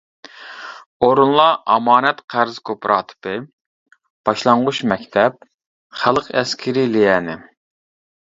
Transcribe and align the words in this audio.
ئورۇنلار 1.07 1.57
ئامانەت-قەرز 1.73 2.57
كوپىراتىپى، 2.69 3.33
باشلانغۇچ 4.29 4.79
مەكتەپ، 4.93 5.37
خەلق 6.05 6.31
ئەسكىرى 6.43 6.87
ليەنى. 6.95 7.37